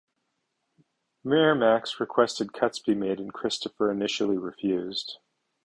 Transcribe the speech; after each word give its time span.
Miramax 1.23 1.99
requested 1.99 2.53
cuts 2.53 2.79
be 2.79 2.95
made 2.95 3.19
and 3.19 3.31
Christopher 3.31 3.91
initially 3.91 4.35
refused. 4.39 5.19